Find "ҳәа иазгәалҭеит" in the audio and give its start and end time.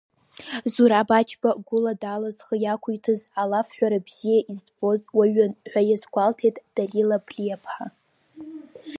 5.69-6.55